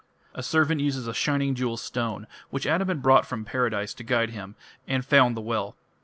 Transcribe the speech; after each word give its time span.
A 0.33 0.41
servant 0.41 0.81
uses 0.81 1.05
a 1.05 1.13
shining 1.13 1.53
jewel 1.53 1.77
stone, 1.77 2.25
which 2.49 2.65
Adam 2.65 2.87
had 2.87 3.03
brought 3.03 3.23
from 3.27 3.45
Paradise, 3.45 3.93
to 3.93 4.03
guide 4.03 4.31
him, 4.31 4.55
and 4.87 5.05
found 5.05 5.37
the 5.37 5.41
well. 5.41 5.75